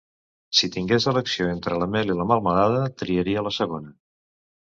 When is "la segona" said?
3.51-3.95